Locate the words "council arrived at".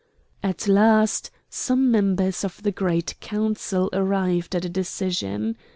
3.19-4.65